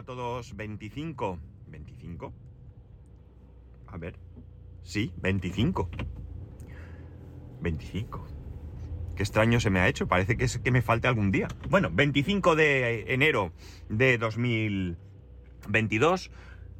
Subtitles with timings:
[0.00, 1.38] A todos, 25.
[1.70, 2.32] ¿25?
[3.88, 4.18] A ver.
[4.82, 5.90] Sí, 25.
[7.60, 8.26] 25.
[9.14, 11.48] Qué extraño se me ha hecho, parece que, es, que me falte algún día.
[11.68, 13.52] Bueno, 25 de enero
[13.90, 16.30] de 2022,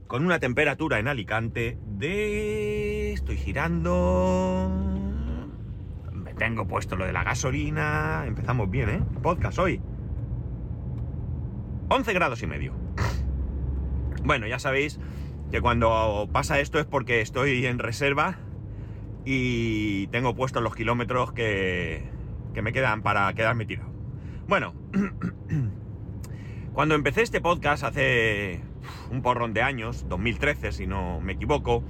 [0.07, 3.13] con una temperatura en Alicante de...
[3.13, 4.73] Estoy girando...
[6.11, 8.25] Me tengo puesto lo de la gasolina.
[8.27, 9.03] Empezamos bien, ¿eh?
[9.23, 9.79] Podcast hoy.
[11.91, 12.90] 11 grados y medio.
[14.25, 15.01] Bueno, ya sabéis
[15.51, 18.39] que cuando pasa esto es porque estoy en reserva
[19.25, 22.05] y tengo puestos los kilómetros que,
[22.55, 23.91] que me quedan para quedarme tirado.
[24.47, 24.75] Bueno,
[26.73, 28.61] cuando empecé este podcast hace
[29.11, 31.83] un porrón de años, 2013 si no me equivoco,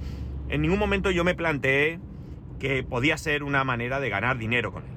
[0.49, 1.99] en ningún momento yo me planteé
[2.59, 4.89] que podía ser una manera de ganar dinero con él.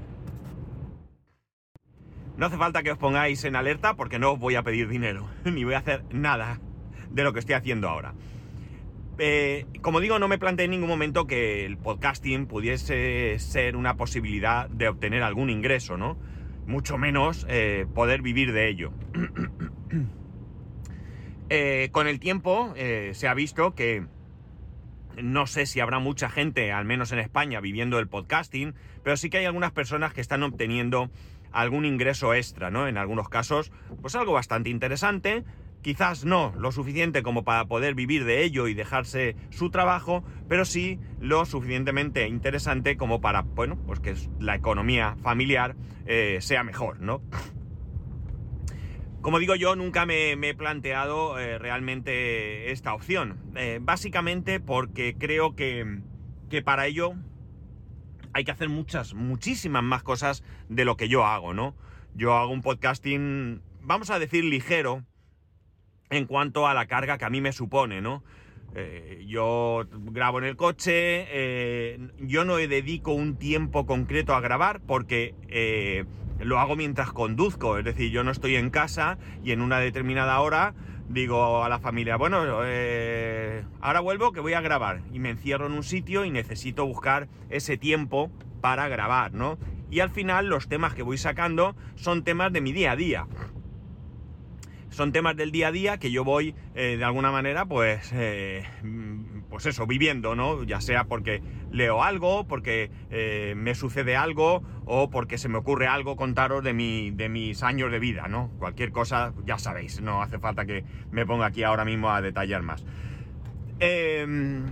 [2.37, 5.29] No hace falta que os pongáis en alerta porque no os voy a pedir dinero,
[5.45, 6.61] ni voy a hacer nada
[7.15, 8.13] de lo que estoy haciendo ahora.
[9.19, 13.97] Eh, como digo, no me planteé en ningún momento que el podcasting pudiese ser una
[13.97, 16.19] posibilidad de obtener algún ingreso, ¿no?
[16.67, 18.93] Mucho menos eh, poder vivir de ello.
[21.51, 24.07] Eh, con el tiempo se ha visto que
[25.23, 29.29] no sé si habrá mucha gente, al menos en España, viviendo el podcasting, pero sí
[29.29, 31.11] que hay algunas personas que están obteniendo
[31.53, 32.89] algún ingreso extra, ¿no?
[32.89, 35.45] En algunos casos, pues algo bastante interesante
[35.85, 40.65] Quizás no lo suficiente como para poder vivir de ello y dejarse su trabajo, pero
[40.65, 47.01] sí lo suficientemente interesante como para, bueno, pues que la economía familiar eh, sea mejor,
[47.01, 47.21] ¿no?
[49.21, 53.37] Como digo yo, nunca me, he planteado eh, realmente esta opción.
[53.55, 56.01] Eh, básicamente porque creo que,
[56.49, 57.13] que para ello
[58.33, 61.77] hay que hacer muchas, muchísimas más cosas de lo que yo hago, ¿no?
[62.15, 65.05] Yo hago un podcasting, vamos a decir, ligero,
[66.15, 68.23] en cuanto a la carga que a mí me supone, ¿no?
[68.77, 74.81] Eh, yo grabo en el coche, eh, yo no dedico un tiempo concreto a grabar
[74.81, 76.05] porque eh,
[76.41, 80.41] lo hago mientras conduzco, es decir, yo no estoy en casa y en una determinada
[80.41, 80.75] hora
[81.09, 85.73] digo a la familia, bueno, ahora vuelvo que voy a grabar y me encierro en
[85.73, 89.59] un sitio y necesito buscar ese tiempo para grabar, ¿no?
[89.91, 93.27] Y al final los temas que voy sacando son temas de mi día a día
[94.95, 98.65] son temas del día a día que yo voy eh, de alguna manera, pues, eh,
[99.51, 100.63] pues eso, viviendo, ¿no?
[100.63, 105.89] Ya sea porque leo algo, porque eh, me sucede algo o porque se me ocurre
[105.89, 108.51] algo contaros de, mi, de mis años de vida, ¿no?
[108.59, 112.63] Cualquier cosa, ya sabéis, no hace falta que me ponga aquí ahora mismo a detallar
[112.63, 112.85] más.
[113.81, 114.65] Em,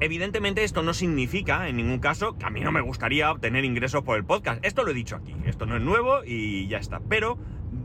[0.00, 4.02] evidentemente esto no significa en ningún caso que a mí no me gustaría obtener ingresos
[4.02, 4.62] por el podcast.
[4.62, 7.00] Esto lo he dicho aquí, esto no es nuevo y ya está.
[7.08, 7.38] Pero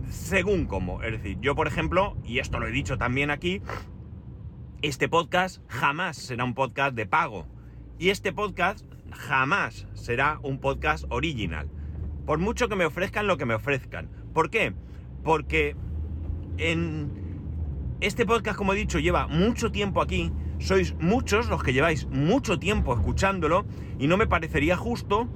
[0.10, 1.02] según cómo.
[1.04, 3.62] Es decir, yo por ejemplo, y esto lo he dicho también aquí,
[4.82, 7.48] este podcast jamás será un podcast de pago.
[7.98, 11.70] Y este podcast jamás será un podcast original.
[12.26, 14.10] Por mucho que me ofrezcan lo que me ofrezcan.
[14.34, 14.74] ¿Por qué?
[15.24, 15.76] Porque
[16.58, 17.12] en
[18.02, 20.32] este podcast, como he dicho, lleva mucho tiempo aquí.
[20.60, 23.66] Sois muchos los que lleváis mucho tiempo escuchándolo
[24.00, 25.28] y no me parecería justo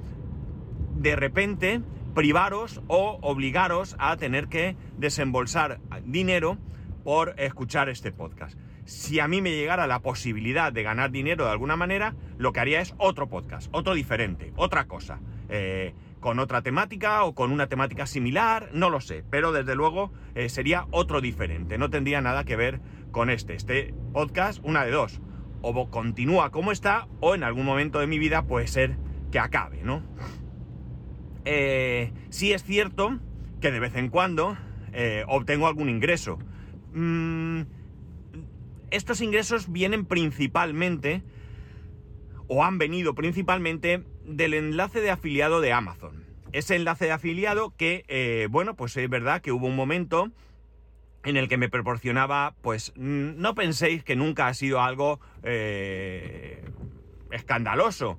[0.96, 1.80] de repente
[2.20, 6.58] privaros o obligaros a tener que desembolsar dinero
[7.02, 8.58] por escuchar este podcast.
[8.84, 12.60] Si a mí me llegara la posibilidad de ganar dinero de alguna manera, lo que
[12.60, 17.68] haría es otro podcast, otro diferente, otra cosa, eh, con otra temática o con una
[17.68, 22.44] temática similar, no lo sé, pero desde luego eh, sería otro diferente, no tendría nada
[22.44, 22.82] que ver
[23.12, 23.54] con este.
[23.54, 25.22] Este podcast, una de dos,
[25.62, 28.98] o continúa como está o en algún momento de mi vida puede ser
[29.32, 30.02] que acabe, ¿no?
[31.44, 33.18] Eh, sí es cierto
[33.60, 34.56] que de vez en cuando
[34.92, 36.38] eh, obtengo algún ingreso.
[36.92, 37.62] Mm,
[38.90, 41.22] estos ingresos vienen principalmente,
[42.48, 46.24] o han venido principalmente, del enlace de afiliado de Amazon.
[46.52, 50.30] Ese enlace de afiliado que, eh, bueno, pues es verdad que hubo un momento
[51.22, 55.20] en el que me proporcionaba, pues no penséis que nunca ha sido algo
[57.30, 58.18] escandaloso,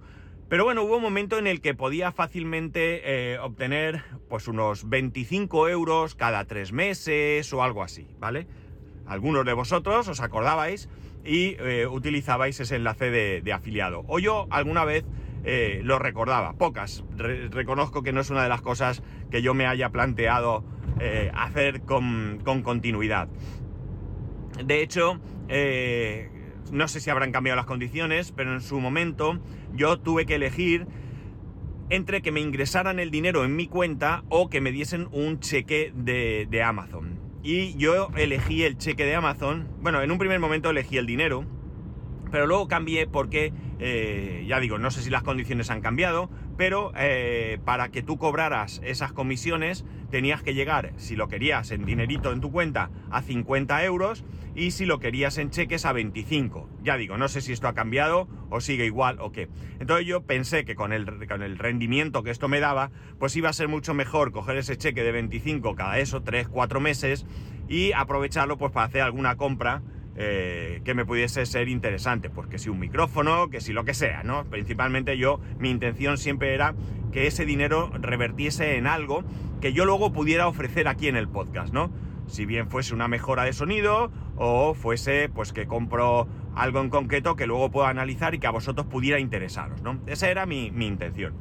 [0.51, 5.69] pero bueno, hubo un momento en el que podía fácilmente eh, obtener pues unos 25
[5.69, 8.47] euros cada tres meses o algo así, ¿vale?
[9.07, 10.89] Algunos de vosotros os acordabais
[11.23, 14.03] y eh, utilizabais ese enlace de, afiliado.
[14.09, 15.05] O yo alguna vez
[15.45, 17.05] eh, lo recordaba, pocas.
[17.15, 20.65] reconozco que no es una de las cosas que yo me haya planteado
[21.33, 23.29] hacer con, con, continuidad.
[24.65, 25.17] De hecho,
[26.71, 29.39] no sé si habrán cambiado las condiciones, pero en su momento
[29.75, 30.87] yo tuve que elegir
[31.89, 35.91] entre que me ingresaran el dinero en mi cuenta o que me diesen un cheque
[35.93, 37.19] de, Amazon.
[37.43, 39.67] y yo elegí el cheque de Amazon.
[39.81, 41.45] Bueno, en un primer momento elegí el dinero,
[42.31, 46.91] pero luego cambié porque, eh, ya digo, no sé si las condiciones han cambiado, pero
[46.95, 52.31] eh, para que tú cobraras esas comisiones tenías que llegar, si lo querías en dinerito
[52.31, 54.23] en tu cuenta, a 50 euros
[54.55, 56.69] y si lo querías en cheques a 25.
[56.83, 59.49] Ya digo, no sé si esto ha cambiado o sigue igual o qué.
[59.79, 63.49] Entonces yo pensé que con el, con el rendimiento que esto me daba, pues iba
[63.49, 67.25] a ser mucho mejor coger ese cheque de 25 cada eso, 3, 4 meses
[67.67, 69.81] y aprovecharlo pues para hacer alguna compra
[70.23, 73.95] eh, que me pudiese ser interesante, pues que si un micrófono, que si lo que
[73.95, 74.45] sea, ¿no?
[74.45, 76.75] Principalmente yo, mi intención siempre era
[77.11, 79.23] que ese dinero revertiese en algo
[79.61, 81.91] que yo luego pudiera ofrecer aquí en el podcast, ¿no?
[82.27, 87.35] Si bien fuese una mejora de sonido o fuese pues que compro algo en concreto
[87.35, 89.99] que luego puedo analizar y que a vosotros pudiera interesaros, ¿no?
[90.05, 91.33] Esa era mi, intención.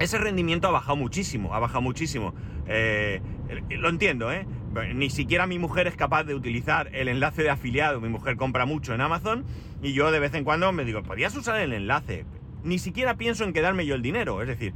[0.00, 2.34] Ese rendimiento ha bajado muchísimo, ha bajado muchísimo.
[2.66, 3.22] Eh,
[3.70, 4.44] lo entiendo, ¿eh?
[4.94, 8.00] Ni siquiera mi mujer es capaz de utilizar el enlace de afiliado.
[8.00, 9.44] Mi mujer compra mucho en Amazon
[9.82, 12.24] y yo de vez en cuando me digo, ¿podrías usar el enlace?
[12.62, 14.42] Ni siquiera pienso en quedarme yo el dinero.
[14.42, 14.72] Es decir,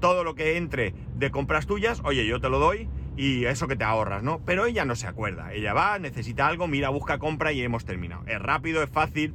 [0.00, 3.76] todo lo que entre de compras tuyas, oye, yo te lo doy y eso que
[3.76, 4.40] te ahorras, ¿no?
[4.44, 5.52] Pero ella no se acuerda.
[5.52, 8.24] Ella va, necesita algo, mira, busca, compra y hemos terminado.
[8.26, 9.34] Es rápido, es fácil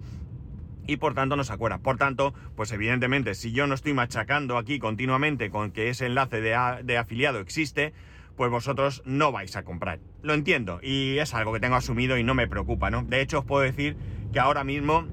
[0.88, 1.78] y por tanto no se acuerda.
[1.78, 6.42] Por tanto, pues evidentemente, si yo no estoy machacando aquí continuamente con que ese enlace
[6.42, 7.94] de, de afiliado existe,
[8.42, 10.00] pues vosotros no vais a comprar.
[10.24, 13.04] Lo entiendo y es algo que tengo asumido y no me preocupa, ¿no?
[13.04, 13.96] De hecho, os puedo decir
[14.34, 15.06] que ahora mismo,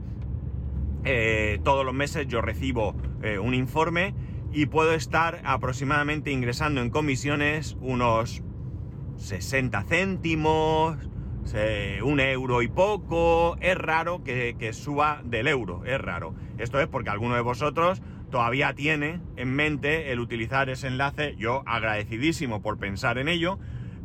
[1.05, 4.15] eh, todos los meses yo recibo eh, un informe
[4.51, 8.43] y puedo estar aproximadamente ingresando en comisiones unos
[9.17, 10.97] 60 céntimos,
[12.03, 13.59] un euro y poco.
[13.61, 16.35] Es raro que, que suba del euro, es raro.
[16.57, 21.63] Esto es porque alguno de vosotros todavía tiene en mente el utilizar ese enlace, yo
[21.67, 23.59] agradecidísimo por pensar en ello,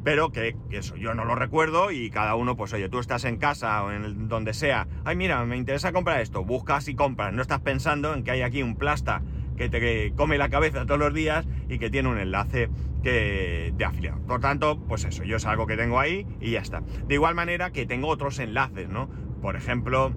[0.04, 3.38] pero que, eso yo no lo recuerdo y cada uno, pues oye, tú estás en
[3.38, 7.42] casa o en donde sea, ay mira, me interesa comprar esto, buscas y compras, no
[7.42, 9.22] estás pensando en que hay aquí un plasta
[9.56, 12.70] que te come la cabeza todos los días y que tiene un enlace
[13.04, 14.20] que de afiliado.
[14.26, 16.82] Por tanto, pues eso, yo es algo que tengo ahí y ya está.
[17.08, 19.10] De igual manera que tengo otros enlaces, ¿no?
[19.42, 20.12] Por ejemplo,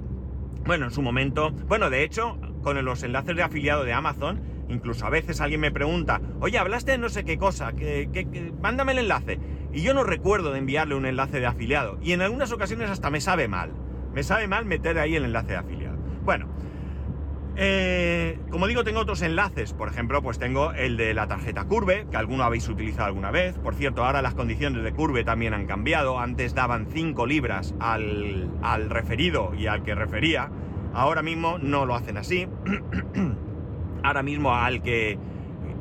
[0.64, 5.06] bueno, en su momento, bueno, de hecho, con los enlaces de afiliado de Amazon, incluso
[5.06, 7.72] a veces alguien me pregunta, oye, hablaste de no sé qué cosa,
[8.60, 9.38] mándame el enlace.
[9.72, 11.96] Y yo no recuerdo de enviarle un enlace de afiliado.
[12.02, 13.70] Y en algunas ocasiones hasta me sabe mal.
[14.12, 15.96] Me sabe mal meter ahí el enlace de afiliado.
[16.24, 16.48] Bueno,
[17.54, 19.72] eh, como digo, tengo otros enlaces.
[19.72, 23.56] Por ejemplo, pues tengo el de la tarjeta Curve, que alguno habéis utilizado alguna vez.
[23.58, 26.18] Por cierto, ahora las condiciones de Curve también han cambiado.
[26.18, 30.50] Antes daban 5 libras al, al referido y al que refería.
[30.96, 32.48] Ahora mismo no lo hacen así.
[34.02, 35.18] Ahora mismo al que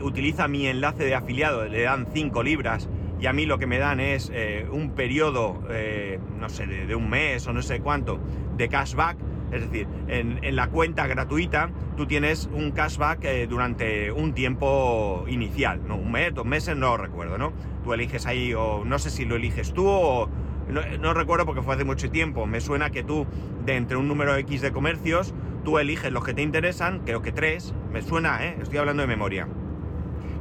[0.01, 2.89] utiliza mi enlace de afiliado le dan 5 libras
[3.21, 6.93] y a mí lo que me dan es eh, un periodo, eh, no sé, de,
[6.95, 8.19] un mes o no sé cuánto,
[8.57, 9.15] de cashback.
[9.53, 15.79] Es decir, en, la cuenta gratuita tú tienes un cashback eh, durante un tiempo inicial,
[15.87, 15.95] ¿no?
[15.95, 17.53] Un mes, dos meses, no recuerdo, ¿no?
[17.85, 20.27] Tú eliges ahí, o no sé si lo eliges tú o,
[20.67, 22.45] no, recuerdo porque fue hace mucho tiempo.
[22.45, 23.27] Me suena que tú,
[23.65, 25.33] de entre un número X de comercios,
[25.63, 28.57] tú eliges los que te interesan, creo que tres, me suena, ¿eh?
[28.61, 29.47] estoy hablando de memoria.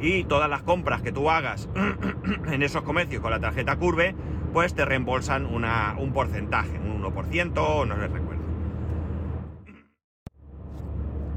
[0.01, 1.69] Y todas las compras que tú hagas
[2.51, 4.15] en esos comercios con la tarjeta Curve,
[4.53, 8.45] pues te reembolsan un porcentaje, un 1%, no les recuerdo.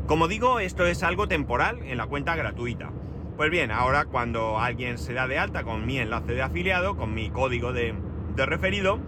[0.06, 2.92] Como digo, esto es algo temporal en la cuenta gratuita.
[3.36, 7.14] Pues bien, ahora cuando alguien se da de alta con mi enlace de afiliado, con
[7.14, 7.94] mi código de,
[8.46, 9.00] referido,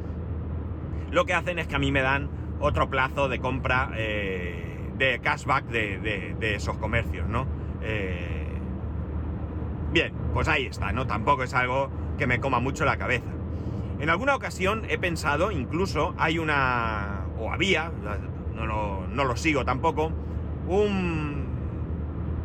[1.12, 5.19] lo que hacen es que a mí me dan otro plazo de compra eh, de
[5.19, 7.48] cashback de, esos comercios, ¿no?
[7.81, 8.48] Eh,
[9.91, 11.07] bien, pues ahí está, ¿no?
[11.07, 13.29] Tampoco es algo que me coma mucho la cabeza.
[14.00, 17.91] En alguna ocasión he pensado, incluso hay una, o había,
[18.55, 20.12] no lo, no lo sigo tampoco,
[20.67, 21.48] un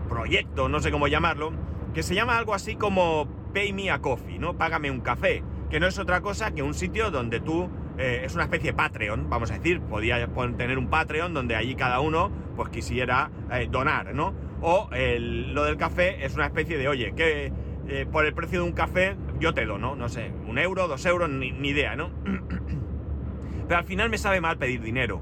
[0.08, 1.52] proyecto, no sé cómo llamarlo,
[1.92, 4.54] que se llama algo así como Pay Me a Coffee, ¿no?
[4.56, 7.68] Págame un café que no es otra cosa que un sitio donde tú,
[7.98, 11.74] eh, es una especie de Patreon, vamos a decir, podía tener un Patreon donde allí
[11.74, 14.34] cada uno pues quisiera eh, donar, ¿no?
[14.60, 17.52] O lo del café es una especie de, oye, que
[17.88, 21.04] eh, por el precio de un café yo te dono, no sé, un euro, dos
[21.04, 22.10] euros, ni, idea, ¿no?
[23.68, 25.20] Pero al final me sabe mal pedir dinero.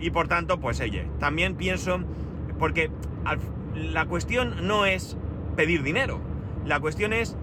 [0.00, 2.00] y por tanto, pues oye, también pienso,
[2.58, 2.90] porque
[3.74, 5.16] la cuestión no es
[5.56, 6.20] pedir dinero,
[6.64, 7.36] la cuestión es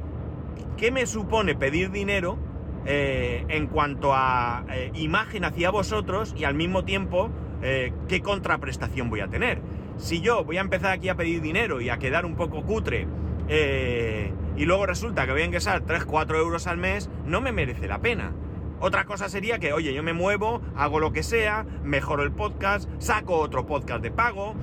[0.80, 2.38] ¿qué me supone pedir dinero
[2.86, 7.30] eh, en cuanto a eh, imagen hacia vosotros y al mismo tiempo
[7.62, 9.62] eh, qué contraprestación voy a tener?
[9.98, 13.08] Si yo voy a empezar aquí a pedir dinero y a quedar un poco cutre
[14.56, 18.00] y luego resulta que voy a ingresar 3-4 euros al mes, no me merece la
[18.00, 18.32] pena.
[18.80, 22.88] Otra cosa sería que, oye, yo me muevo, hago lo que sea, mejoro el podcast,
[23.00, 24.56] saco otro podcast de pago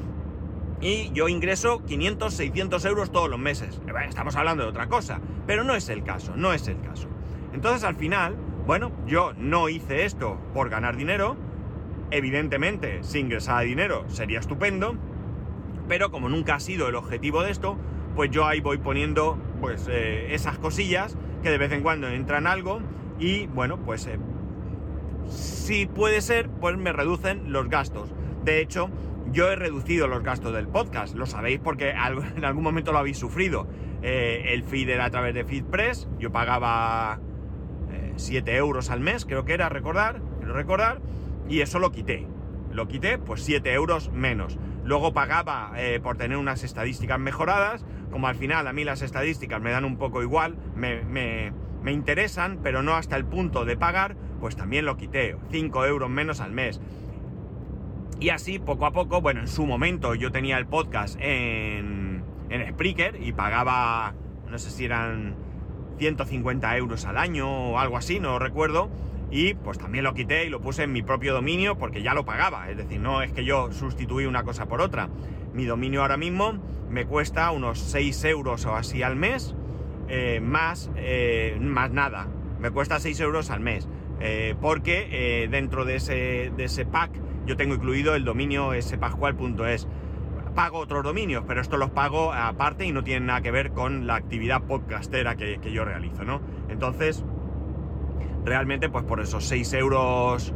[0.80, 3.80] y yo ingreso 500, 600 euros todos los meses.
[3.86, 7.08] Eh, estamos hablando de otra cosa, pero no es el caso, no es el caso.
[7.52, 11.36] Entonces al final, bueno, yo no hice esto por ganar dinero,
[12.10, 14.96] evidentemente si ingresara dinero sería estupendo,
[15.88, 17.76] pero como nunca ha sido el objetivo de esto,
[18.14, 22.46] pues yo ahí voy poniendo pues eh, esas cosillas que de vez en cuando entran
[22.46, 22.80] algo
[23.18, 24.18] y bueno, pues eh,
[25.28, 28.10] si puede ser, pues me reducen los gastos.
[28.44, 28.90] De hecho,
[29.32, 31.90] yo he reducido los gastos del podcast, lo sabéis porque
[32.36, 33.66] en algún momento lo habéis sufrido.
[34.02, 37.20] Eh, el feed era a través de FeedPress, yo pagaba
[38.16, 41.00] 7 eh, euros al mes, creo que era, recordar, quiero recordar,
[41.48, 42.26] y eso lo quité.
[42.72, 44.58] Lo quité, pues 7 euros menos.
[44.84, 49.70] Luego pagaba por tener unas estadísticas mejoradas, como al final a mí las estadísticas me
[49.70, 51.52] dan un poco igual, me
[51.86, 56.10] me interesan, pero no hasta el punto de pagar, pues también lo quité, 5 euros
[56.10, 56.80] menos al mes.
[58.18, 62.72] Y así, poco a poco, bueno, en su momento yo tenía el podcast en, en
[62.72, 64.14] Spreaker y pagaba,
[64.48, 65.34] no sé si eran
[65.98, 68.88] 150 euros al año o algo así, no recuerdo.
[69.30, 72.24] Y pues también lo quité y lo puse en mi propio dominio porque ya lo
[72.24, 72.70] pagaba.
[72.70, 75.08] Es decir, no es que yo sustituí una cosa por otra.
[75.52, 76.54] Mi dominio ahora mismo
[76.88, 79.54] me cuesta unos 6 euros o así al mes
[80.08, 82.28] eh, más, eh, más nada.
[82.60, 83.88] Me cuesta 6 euros al mes.
[84.20, 87.10] Eh, porque dentro de ese, de ese pack
[87.46, 89.88] yo tengo incluido el dominio spascual.es.
[90.54, 94.06] Pago otros dominios, pero estos los pago aparte y no tienen nada que ver con
[94.06, 96.40] la actividad podcastera que, yo realizo, ¿no?
[96.70, 97.24] Entonces,
[98.44, 100.54] realmente, pues por esos 6 euros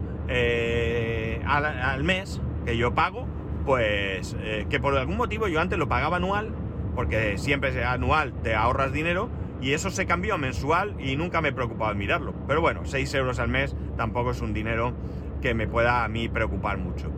[1.46, 3.26] al, al, mes que yo pago,
[3.66, 4.36] pues
[4.70, 6.54] que por algún motivo yo antes lo pagaba anual,
[6.94, 9.28] porque siempre es anual te ahorras dinero,
[9.60, 12.34] y eso se cambió a mensual y nunca me he preocupado en mirarlo.
[12.46, 14.94] Pero bueno, 6 euros al mes tampoco es un dinero
[15.40, 17.10] que me pueda a mí preocupar mucho.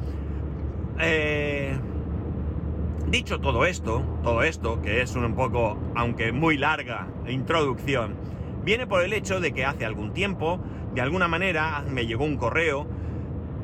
[1.01, 1.77] Eh,
[3.09, 8.15] dicho todo esto, todo esto, que es un poco, aunque muy larga, introducción,
[8.65, 10.61] viene por el hecho de que hace algún tiempo,
[10.95, 12.87] de alguna manera, me llegó un correo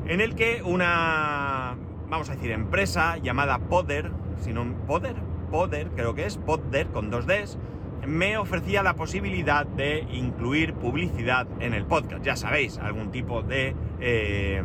[0.07, 1.75] en el que una,
[2.09, 4.11] vamos a decir, empresa llamada Poder,
[4.41, 7.57] si no, Poder, creo que es, Poder con dos Ds,
[8.07, 12.23] me ofrecía la posibilidad de incluir publicidad en el podcast.
[12.23, 14.63] Ya sabéis, algún tipo de, eh,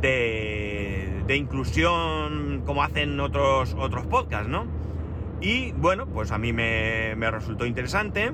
[0.00, 4.66] de, inclusión como hacen otros, otros podcasts, ¿no?
[5.40, 8.32] Y bueno, pues a mí me, resultó interesante.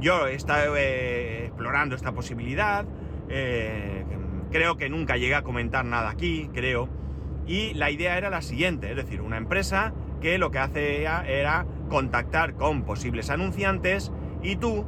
[0.00, 2.86] Yo he estado eh, explorando esta posibilidad.
[3.28, 4.04] Eh,
[4.50, 6.88] creo que nunca llegué a comentar nada aquí, creo.
[7.46, 11.66] Y la idea era la siguiente, es decir, una empresa que lo que hacía era
[11.88, 14.12] contactar con posibles anunciantes
[14.42, 14.84] y tú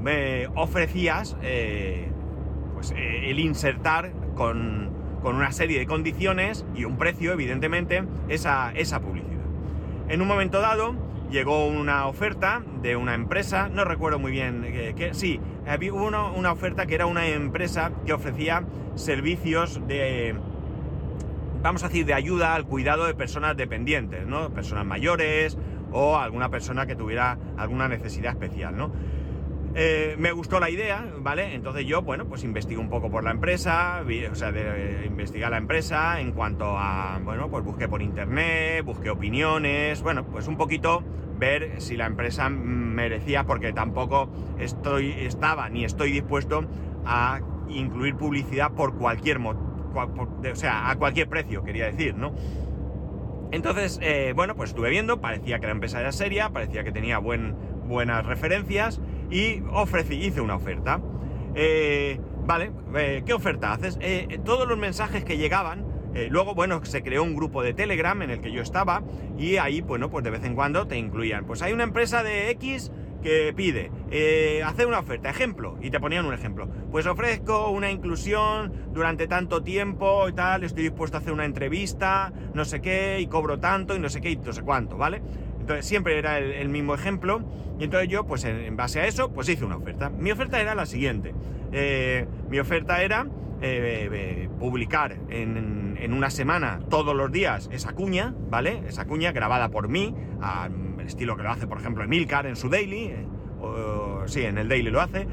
[0.00, 2.10] me ofrecías eh,
[2.74, 4.90] pues, eh, el insertar con,
[5.22, 9.30] una serie de condiciones y un precio, evidentemente, esa, esa publicidad.
[10.08, 10.96] En un momento dado
[11.30, 16.24] llegó una oferta de una empresa, no recuerdo muy bien eh, que, sí, había una,
[16.24, 18.64] una oferta que era una empresa que ofrecía
[18.96, 20.34] servicios de
[21.62, 24.50] vamos a decir, de ayuda al cuidado de personas dependientes, ¿no?
[24.50, 25.56] Personas mayores
[25.92, 28.92] o alguna persona que tuviera alguna necesidad especial, ¿no?
[29.74, 31.54] Eh, me gustó la idea, ¿vale?
[31.54, 35.56] Entonces yo, bueno, pues investigué un poco por la empresa, o sea, de, investigar la
[35.56, 41.02] empresa en cuanto a, bueno, pues busqué por internet, busqué opiniones, bueno, pues un poquito
[41.38, 46.64] ver si la empresa merecía, porque tampoco estoy, estaba ni estoy dispuesto
[47.06, 52.32] a incluir publicidad por cualquier motivo o sea, a cualquier precio, quería decir, ¿no?
[53.52, 57.18] Entonces, eh, bueno, pues estuve viendo, parecía que la empresa era seria, parecía que tenía
[57.18, 57.54] buen,
[57.86, 58.98] buenas referencias
[59.30, 61.00] y ofrecí, hice una oferta.
[61.54, 63.98] Eh, vale, eh, ¿qué oferta haces?
[64.42, 65.86] todos los mensajes que llegaban,
[66.30, 69.02] luego, bueno, se creó un grupo de Telegram en el que yo estaba
[69.38, 71.44] y ahí, bueno, pues de vez en cuando te incluían.
[71.44, 72.90] Pues hay una empresa de X
[73.22, 76.68] que pide eh, hacer una oferta, ejemplo, y te ponían un ejemplo.
[76.90, 82.32] Pues ofrezco una inclusión durante tanto tiempo y tal, estoy dispuesto a hacer una entrevista,
[82.52, 85.22] no sé qué, y cobro tanto y no sé qué y no sé cuánto, ¿vale?
[85.60, 87.42] Entonces siempre era el, mismo ejemplo,
[87.78, 90.10] y entonces yo, pues en, base a eso, pues hice una oferta.
[90.10, 91.34] Mi oferta era la siguiente.
[91.70, 93.26] Eh, mi oferta era
[93.60, 98.82] eh, publicar en, en, una semana todos los días esa cuña, ¿vale?
[98.88, 100.14] Esa cuña grabada por mí,
[101.02, 103.26] el estilo que lo hace, por ejemplo, Emilcar en su daily, eh,
[104.26, 105.26] sí, en el daily lo hace.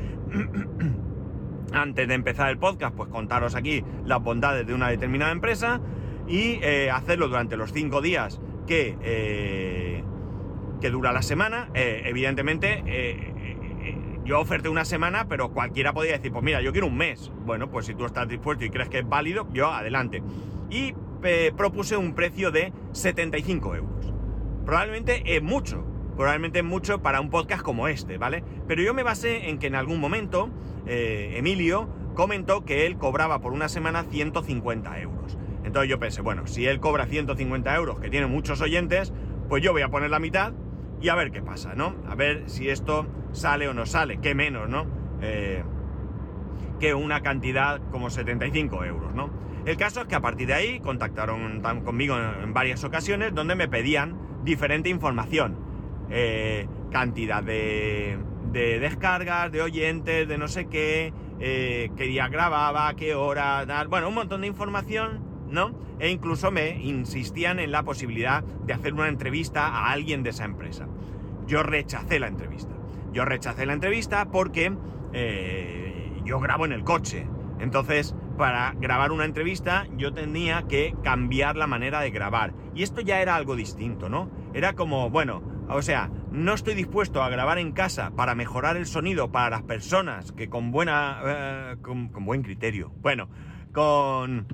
[1.72, 5.80] Antes de empezar el podcast, pues contaros aquí las bondades de una determinada empresa
[6.28, 10.04] y eh, hacerlo durante los cinco días que, eh,
[10.82, 11.70] que dura la semana.
[11.76, 12.84] Evidentemente,
[14.26, 17.32] yo oferté una semana, pero cualquiera podía decir, pues mira, yo quiero un mes.
[17.46, 20.24] Bueno, pues si tú estás dispuesto y crees que es válido, yo adelante.
[20.72, 20.96] Y
[21.56, 24.19] propuse un precio de 75 euros.
[24.70, 25.84] Probablemente es mucho,
[26.16, 28.44] probablemente es mucho para un podcast como este, ¿vale?
[28.68, 30.52] Pero yo me basé en que en algún momento
[30.86, 35.40] Emilio comentó que él cobraba por una semana 150 euros.
[35.64, 39.12] Entonces yo pensé, bueno, si él cobra 150 euros, que tiene muchos oyentes,
[39.48, 40.54] pues yo voy a poner la mitad
[41.02, 41.96] y a ver qué pasa, ¿no?
[42.08, 44.86] A ver si esto sale o no sale, qué menos, ¿no?
[45.24, 45.64] Eh,
[46.80, 49.32] que una cantidad como 75 euros, ¿no?
[49.66, 53.68] El caso es que a partir de ahí contactaron conmigo en varias ocasiones donde me
[53.68, 55.56] pedían diferente información.
[56.10, 58.18] Eh, cantidad de,
[58.52, 63.88] de, descargas, de oyentes, de no sé qué, eh, qué día grababa, qué hora, tal.
[63.88, 65.72] Bueno, un montón de información ¿no?
[66.00, 70.46] E incluso me insistían en la posibilidad de hacer una entrevista a alguien de esa
[70.46, 70.88] empresa.
[71.48, 72.74] Yo rechacé la entrevista.
[73.12, 74.72] Yo rechacé la entrevista porque
[75.14, 77.28] eh, yo grabo en el coche.
[77.60, 82.54] Entonces, para grabar una entrevista yo tenía que cambiar la manera de grabar.
[82.80, 84.30] Y esto ya era algo distinto, ¿no?
[84.54, 88.86] Era como, bueno, o sea, no estoy dispuesto a grabar en casa para mejorar el
[88.86, 91.20] sonido para las personas que con buena...
[91.26, 92.94] Eh, con buen criterio.
[93.02, 93.28] Bueno,
[93.74, 94.48] con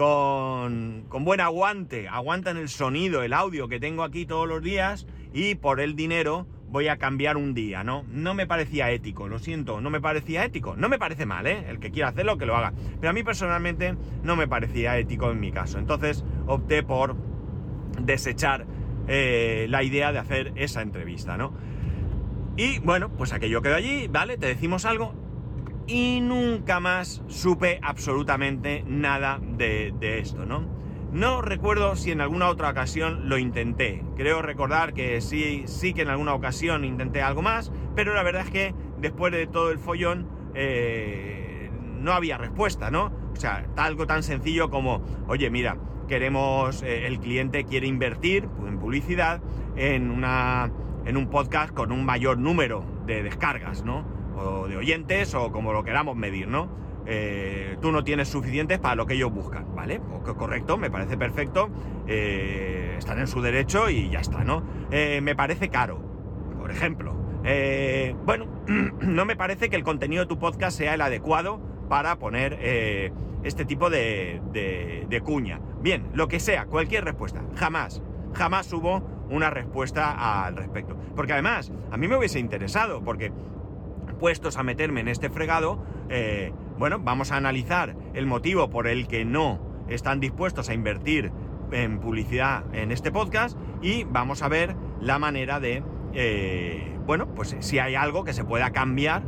[0.00, 5.56] con, buen aguante, aguantan el sonido, el audio que tengo aquí todos los días y
[5.56, 8.04] por el dinero voy a cambiar un día, ¿no?
[8.08, 10.74] No me parecía ético, lo siento, no me parecía ético.
[10.74, 11.66] No me parece mal, ¿eh?
[11.68, 12.72] El que quiera hacerlo, que lo haga.
[12.98, 15.78] Pero a mí personalmente no me parecía ético en mi caso.
[15.78, 17.14] Entonces opté por
[18.00, 18.66] desechar
[19.08, 21.52] eh, la idea de hacer esa entrevista, ¿no?
[22.56, 24.36] Y bueno, pues aquello quedó allí, ¿vale?
[24.36, 25.14] Te decimos algo
[25.86, 30.68] y nunca más supe absolutamente nada de, esto, ¿no?
[31.10, 34.04] No recuerdo si en alguna otra ocasión lo intenté.
[34.16, 38.42] Creo recordar que sí, sí que en alguna ocasión intenté algo más, pero la verdad
[38.42, 43.12] es que después de todo el follón eh, no había respuesta, ¿no?
[43.32, 45.76] O sea, algo tan sencillo como, oye, mira,
[46.10, 49.40] queremos, eh, el cliente quiere invertir en publicidad
[49.76, 50.72] en, una,
[51.06, 54.04] en un podcast con un mayor número de descargas, ¿no?
[54.36, 56.68] o de oyentes o como lo queramos medir, ¿no?
[57.06, 60.00] Eh, tú no tienes suficientes para lo que ellos buscan, ¿vale?
[60.36, 61.70] correcto, me parece perfecto,
[62.08, 64.64] eh, están en su derecho y ya está, ¿no?
[64.90, 66.00] Me parece caro,
[66.58, 67.14] por ejemplo.
[68.26, 68.46] bueno,
[69.00, 72.58] no me parece que el contenido de tu podcast sea el adecuado para poner
[73.44, 75.60] este tipo de cuña.
[75.80, 78.02] Bien, lo que sea, cualquier respuesta, jamás,
[78.34, 80.96] jamás hubo una respuesta al respecto.
[81.16, 83.32] Porque además, a mí me hubiese interesado, porque
[84.18, 89.08] puestos a meterme en este fregado, eh, bueno, vamos a analizar el motivo por el
[89.08, 91.32] que no están dispuestos a invertir
[91.72, 97.56] en publicidad en este podcast y vamos a ver la manera de, eh, bueno, pues
[97.60, 99.22] si hay algo que se pueda cambiar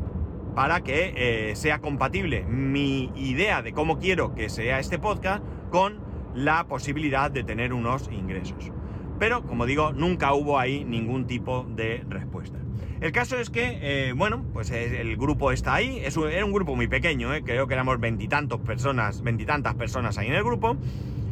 [0.55, 6.12] para que eh, sea compatible mi idea de cómo quiero que sea este podcast con
[6.35, 8.71] la posibilidad de tener unos ingresos.
[9.19, 12.59] Pero, como digo, nunca hubo ahí ningún tipo de respuesta.
[13.01, 16.01] El caso es que, eh, bueno, pues el grupo está ahí.
[16.05, 20.29] Es era un grupo muy pequeño, eh, creo que éramos veintitantos personas, veintitantas personas ahí
[20.29, 20.77] en el grupo.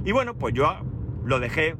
[0.05, 0.69] Y bueno, pues yo
[1.25, 1.77] lo dejé,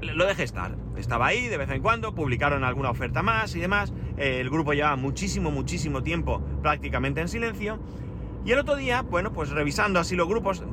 [0.00, 0.76] lo dejé estar.
[0.96, 3.92] Estaba ahí de vez en cuando, publicaron alguna oferta más y demás.
[4.16, 7.78] Eh, el grupo llevaba muchísimo, muchísimo tiempo prácticamente en silencio.
[8.44, 10.64] Y el otro día, bueno, pues revisando así los grupos,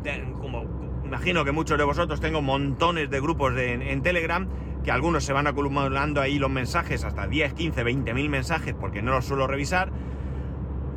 [1.05, 4.47] imagino que muchos de vosotros tengo montones de grupos en Telegram,
[4.85, 9.01] que algunos se van acumulando ahí los mensajes, hasta 10, 15, 20 mil mensajes, porque
[9.01, 9.91] no los suelo revisar,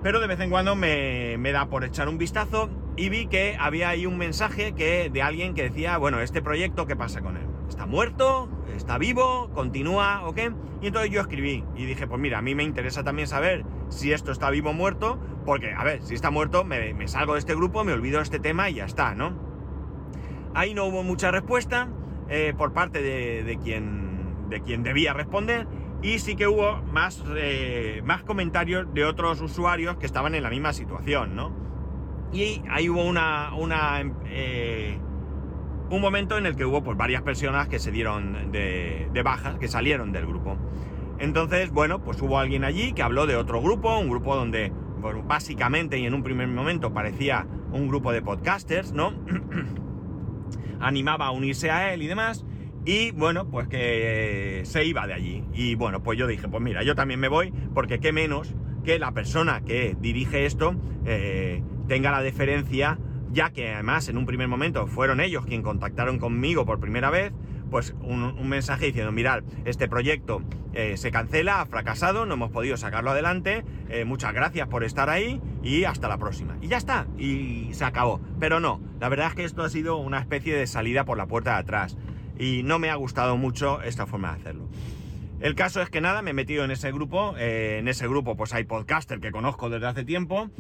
[0.03, 3.89] pero de vez en cuando me, da por echar un vistazo y vi que había
[3.89, 7.47] ahí un mensaje que, de alguien que decía, bueno, este proyecto, ¿qué pasa con él?
[7.69, 8.49] ¿Está muerto?
[8.77, 9.51] ¿Está vivo?
[9.55, 10.23] ¿Continúa?
[10.25, 10.53] ¿O qué?
[10.83, 14.13] Y entonces yo escribí y dije, pues mira, a mí me interesa también saber si
[14.13, 17.55] esto está vivo o muerto, porque, a ver, si está muerto, me, salgo de este
[17.55, 19.48] grupo, me olvido de este tema y ya está, ¿no?
[20.55, 21.89] Ahí no hubo mucha respuesta.
[22.31, 25.67] Eh, por parte de, quien, de quien debía responder
[26.03, 30.51] y sí que hubo más, eh, más comentarios de otros usuarios que estaban en la
[30.51, 31.53] misma situación, ¿no?
[32.31, 33.51] Y ahí hubo una,
[34.27, 34.99] eh,
[35.89, 39.67] un momento en el que hubo pues, varias personas que se dieron de bajas, que
[39.67, 40.59] salieron del grupo.
[41.19, 44.71] Entonces, bueno, pues hubo alguien allí que habló de otro grupo, un grupo donde
[45.27, 49.15] básicamente y en un primer momento parecía un grupo de podcasters, ¿no?
[50.81, 52.45] animaba a unirse a él y demás.
[52.85, 55.45] Y bueno, pues que se iba de allí.
[55.53, 58.99] Y bueno, pues yo dije, pues mira, yo también me voy, porque qué menos que
[58.99, 62.99] la persona que dirige esto eh, tenga la deferencia,
[63.31, 67.33] ya que además en un primer momento fueron ellos quien contactaron conmigo por primera vez,
[67.71, 72.77] pues un, mensaje diciendo, mirad, este proyecto eh, se cancela, ha fracasado, no hemos podido
[72.77, 76.57] sacarlo adelante, eh, muchas gracias por estar ahí y hasta la próxima.
[76.61, 78.21] Y ya está, y se acabó.
[78.41, 81.27] Pero no, la verdad es que esto ha sido una especie de salida por la
[81.27, 81.97] puerta de atrás
[82.39, 84.69] y no me ha gustado mucho esta forma de hacerlo.
[85.41, 88.53] El caso es que nada, me he metido en ese grupo, en ese grupo pues
[88.55, 90.51] hay podcaster que conozco desde hace tiempo,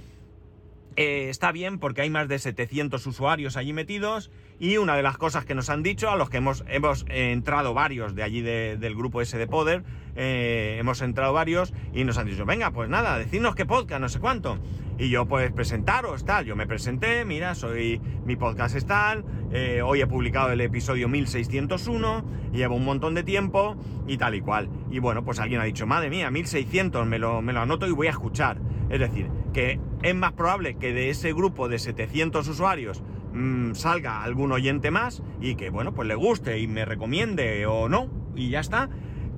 [1.00, 5.16] eh, está bien porque hay más de 700 usuarios allí metidos y una de las
[5.16, 8.94] cosas que nos han dicho, a los que hemos, hemos entrado varios de allí del
[8.94, 9.84] grupo ese de Poder,
[10.16, 14.08] eh, hemos entrado varios y nos han dicho, venga, pues nada, decidnos qué podcast, no
[14.08, 14.58] sé cuánto.
[14.98, 19.80] Y yo pues presentaros, tal, yo me presenté, mira, soy, mi podcast es tal, eh,
[19.80, 23.76] hoy he publicado el episodio 1601, llevo un montón de tiempo
[24.08, 24.68] y tal y cual.
[24.90, 27.92] Y bueno, pues alguien ha dicho, madre mía, 1600, me lo, me lo anoto y
[27.92, 28.58] voy a escuchar.
[28.90, 33.04] Es decir, que es más probable que de ese grupo de 700 usuarios
[33.38, 37.88] mmm, salga algún oyente más y que, bueno, pues le guste y me recomiende o
[37.88, 38.88] no, y ya está,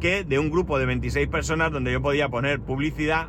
[0.01, 3.29] que de un grupo de 26 personas donde yo podía poner publicidad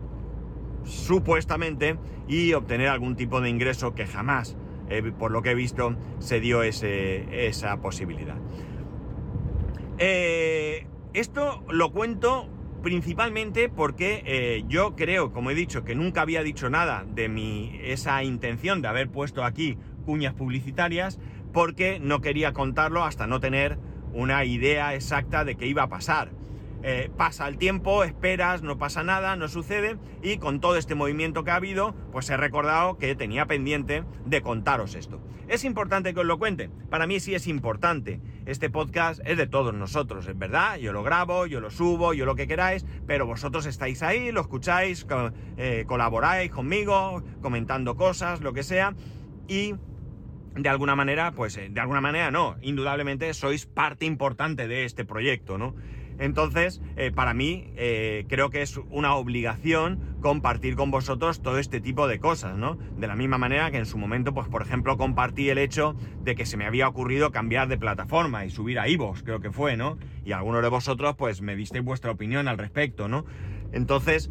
[0.85, 4.55] supuestamente y obtener algún tipo de ingreso que jamás,
[4.89, 8.37] eh, por lo que he visto, se dio esa posibilidad.
[9.97, 12.47] Eh, esto lo cuento
[12.81, 17.79] principalmente porque eh, yo creo, como he dicho, que nunca había dicho nada de mi,
[17.83, 21.19] esa intención de haber puesto aquí cuñas publicitarias,
[21.53, 23.77] porque no quería contarlo hasta no tener
[24.13, 26.31] una idea exacta de qué iba a pasar.
[26.83, 31.43] Eh, pasa el tiempo, esperas, no pasa nada, no sucede y con todo este movimiento
[31.43, 35.21] que ha habido, pues he recordado que tenía pendiente de contaros esto.
[35.47, 36.71] ¿Es importante que os lo cuente?
[36.89, 38.19] Para mí sí es importante.
[38.45, 42.25] Este podcast es de todos nosotros, es verdad, yo lo grabo, yo lo subo, yo
[42.25, 45.05] lo que queráis, pero vosotros estáis ahí, lo escucháis,
[45.57, 48.95] eh, colaboráis conmigo, comentando cosas, lo que sea,
[49.47, 49.75] y
[50.55, 55.05] de alguna manera, pues eh, de alguna manera no, indudablemente sois parte importante de este
[55.05, 55.75] proyecto, ¿no?
[56.19, 61.81] Entonces, eh, para mí, eh, creo que es una obligación compartir con vosotros todo este
[61.81, 62.77] tipo de cosas, ¿no?
[62.97, 66.35] De la misma manera que en su momento, pues por ejemplo, compartí el hecho de
[66.35, 69.77] que se me había ocurrido cambiar de plataforma y subir a Ivox, creo que fue,
[69.77, 69.97] ¿no?
[70.23, 73.25] Y algunos de vosotros, pues me disteis vuestra opinión al respecto, ¿no?
[73.71, 74.29] Entonces,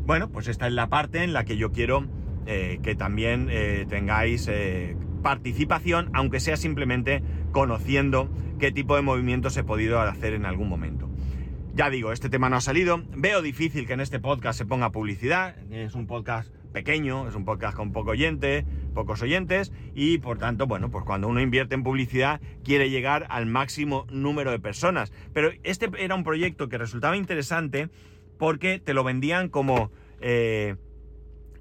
[0.00, 2.06] bueno, pues esta es la parte en la que yo quiero
[2.46, 3.50] que también
[3.88, 4.48] tengáis
[5.22, 11.08] participación, aunque sea simplemente conociendo qué tipo de movimientos he podido hacer en algún momento.
[11.74, 13.02] Ya digo, este tema no ha salido.
[13.16, 15.56] Veo difícil que en este podcast se ponga publicidad.
[15.70, 20.66] Es un podcast pequeño, es un podcast con poco oyente, pocos oyentes y por tanto,
[20.66, 25.12] bueno, pues cuando uno invierte en publicidad quiere llegar al máximo número de personas.
[25.32, 27.90] Pero este era un proyecto que resultaba interesante
[28.38, 30.76] porque te lo vendían como eh,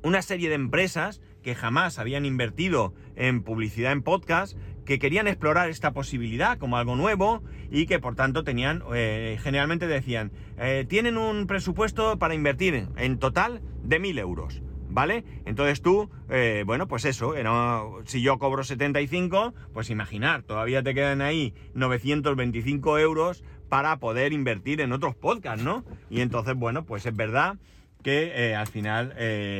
[0.02, 5.70] una serie de empresas que jamás habían invertido en publicidad en podcast, que querían explorar
[5.70, 11.18] esta posibilidad como algo nuevo y que por tanto tenían, eh, generalmente decían, eh, tienen
[11.18, 14.64] un presupuesto para invertir en total de 1000 euros.
[14.90, 15.26] ¿Vale?
[15.46, 17.36] Entonces tú, eh, bueno, pues eso,
[18.06, 24.80] si yo cobro 75, pues imaginar, todavía te quedan ahí 925 euros para poder invertir
[24.80, 25.84] en otros podcasts, ¿no?
[26.10, 27.58] Y entonces, bueno, pues es verdad
[28.02, 29.14] que al final,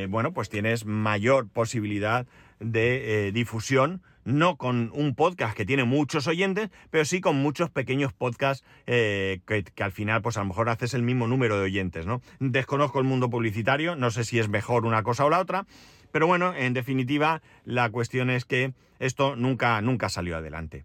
[0.08, 2.26] bueno, pues tienes mayor posibilidad
[2.60, 7.70] de eh, difusión, no con un podcast que tiene muchos oyentes, pero sí con muchos
[7.70, 11.64] pequeños podcasts que, que, al final, pues a lo mejor haces el mismo número de
[11.64, 12.20] oyentes, ¿no?
[12.38, 15.66] Desconozco el mundo publicitario, no sé si es mejor una cosa o la otra,
[16.12, 20.84] pero bueno, en definitiva, la cuestión es que esto nunca, nunca salió adelante.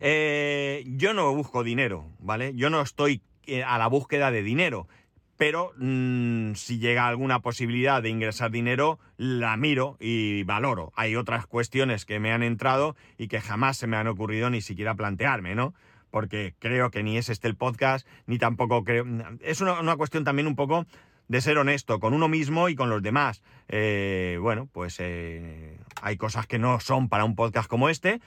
[0.00, 2.52] yo no busco dinero, ¿vale?
[2.56, 3.22] Yo no estoy
[3.64, 4.88] a la búsqueda de dinero
[5.36, 10.92] pero mm, si llega alguna posibilidad de ingresar dinero, la miro y valoro.
[10.96, 14.60] Hay otras cuestiones que me han entrado y que jamás se me han ocurrido ni
[14.60, 15.74] siquiera plantearme, ¿no?
[16.10, 19.04] Porque creo que ni es este el podcast, ni tampoco creo...
[19.40, 20.86] Es una, cuestión también un poco
[21.26, 23.42] de ser honesto con uno mismo y con los demás.
[23.68, 28.20] Eh, bueno, pues eh, hay cosas que no son para un podcast como este,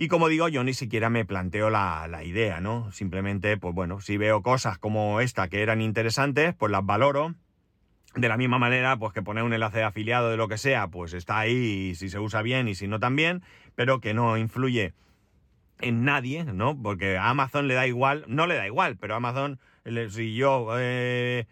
[0.00, 2.92] y como digo, yo ni siquiera me planteo la, idea, ¿no?
[2.92, 7.34] Simplemente, pues bueno, si veo cosas como esta que eran interesantes, pues las valoro.
[8.14, 10.86] De la misma manera, pues que poner un enlace de afiliado de lo que sea,
[10.86, 13.42] pues está ahí si se usa bien y si no también,
[13.74, 14.94] pero que no influye
[15.80, 16.80] en nadie, ¿no?
[16.80, 19.58] Porque a Amazon le da igual, no le da igual, pero Amazon,
[20.10, 21.46] si yo, eh,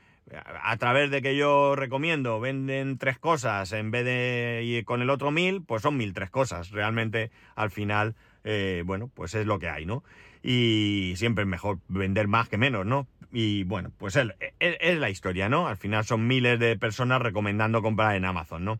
[0.62, 5.10] a través de que yo recomiendo, venden tres cosas en vez de y con el
[5.10, 6.70] otro mil, pues son mil tres cosas.
[6.70, 8.14] Realmente, al final,
[8.46, 10.04] eh, bueno, pues es lo que hay, ¿no?
[10.40, 13.08] Y siempre es mejor vender más que menos, ¿no?
[13.32, 15.66] Y bueno, pues es, la historia, ¿no?
[15.66, 18.78] Al final son miles de personas recomendando comprar en Amazon, ¿no?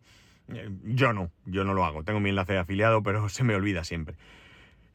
[0.53, 2.03] Eh, yo no, yo no lo hago.
[2.03, 4.15] Tengo mi enlace de afiliado, pero se me olvida siempre.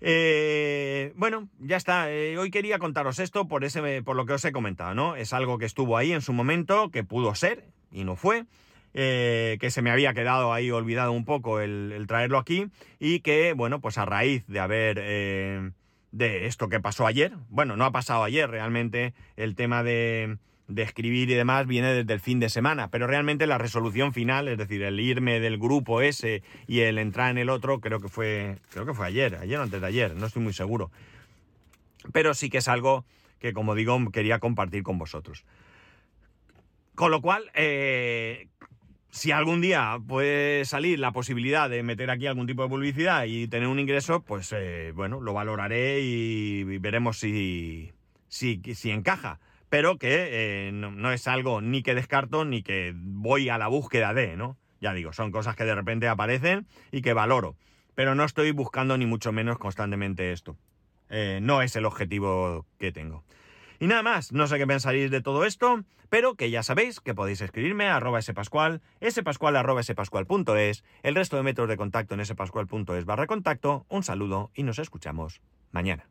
[0.01, 2.11] Eh, bueno, ya está.
[2.11, 5.17] Eh, hoy quería contaros esto por, ese, por lo que os he comentado, ¿no?
[5.17, 8.47] Es algo que estuvo ahí en su momento, que pudo ser y no fue.
[8.95, 12.67] Eh, que se me había quedado ahí olvidado un poco el, traerlo aquí
[12.99, 14.97] y que, bueno, pues a raíz de haber...
[16.11, 20.37] de esto que pasó ayer, bueno, no ha pasado ayer realmente el tema de,
[20.75, 24.49] de escribir y demás viene desde el fin de semana, pero realmente la resolución final,
[24.49, 28.09] es decir, el irme del grupo ese y el entrar en el otro, creo que
[28.09, 30.91] fue, creo que fue ayer, ayer o antes de ayer, no estoy muy seguro.
[32.13, 33.05] Pero sí que es algo
[33.39, 35.45] que, como digo, quería compartir con vosotros.
[36.95, 38.49] Con lo cual, eh,
[39.13, 43.47] si algún día puede salir la posibilidad de meter aquí algún tipo de publicidad y
[43.47, 47.93] tener un ingreso, pues eh, bueno, lo valoraré y, veremos si,
[48.27, 49.39] si, si encaja
[49.73, 54.13] pero que eh, no, es algo ni que descarto ni que voy a la búsqueda
[54.13, 54.59] de, ¿no?
[54.83, 57.57] Ya digo, son cosas que de repente aparecen y que valoro,
[57.95, 60.59] pero no estoy buscando ni mucho menos constantemente esto.
[61.09, 63.25] Eh, no es el objetivo que tengo.
[63.83, 67.17] Y nada más, no sé qué pensaréis de todo esto, pero que ya sabéis que
[67.17, 72.25] podéis escribirme a arroba spascual, spascual arroba spascual.es, el resto de métodos de contacto en
[72.25, 75.41] spascual.es barra contacto, un saludo y nos escuchamos
[75.73, 76.07] mañana.